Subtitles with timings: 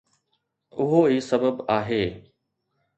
[0.79, 2.03] اهو ئي سبب آهي